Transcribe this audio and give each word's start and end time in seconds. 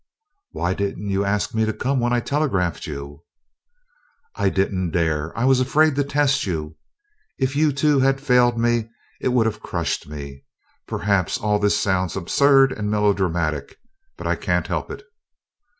"Why 0.49 0.73
didn't 0.73 1.11
you 1.11 1.23
ask 1.23 1.53
me 1.53 1.63
to 1.63 1.73
come 1.73 1.99
when 1.99 2.11
I 2.11 2.21
telegraphed 2.21 2.87
you!" 2.87 3.21
"I 4.33 4.49
didn't 4.49 4.89
dare 4.89 5.31
I 5.37 5.45
was 5.45 5.59
afraid 5.59 5.95
to 5.95 6.03
test 6.03 6.43
you. 6.47 6.75
If 7.37 7.55
you, 7.55 7.71
too, 7.71 7.99
had 7.99 8.19
failed 8.19 8.57
me, 8.57 8.89
it 9.21 9.27
would 9.27 9.45
have 9.45 9.61
crushed 9.61 10.07
me. 10.07 10.43
Perhaps 10.87 11.37
all 11.37 11.59
this 11.59 11.79
sounds 11.79 12.15
absurd 12.17 12.71
and 12.71 12.89
melodramatic, 12.89 13.77
but 14.17 14.25
I 14.25 14.35
can't 14.35 14.65
help 14.65 14.89
it. 14.89 15.03